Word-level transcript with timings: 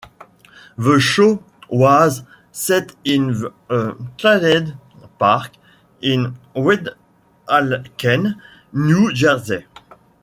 The 0.79 0.97
show 0.99 1.43
was 1.69 2.23
set 2.51 2.95
in 3.03 3.45
a 3.69 3.93
trailer 4.17 4.73
park 5.19 5.51
in 6.01 6.39
Weehawken, 6.55 8.41
New 8.73 9.13
Jersey. 9.13 9.65